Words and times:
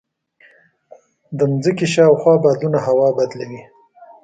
د 1.37 1.39
ځمکې 1.63 1.85
شاوخوا 1.93 2.33
بادونه 2.43 2.77
هوا 2.87 3.07
بدله 3.17 3.45
وي. 3.49 3.61